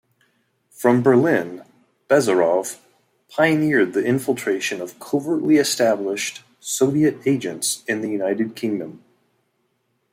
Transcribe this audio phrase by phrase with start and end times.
[0.71, 1.61] From Berlin,
[2.09, 2.79] Bazarov
[3.29, 9.03] pioneered the infiltration of covertly-established Soviet agents in the United Kingdom.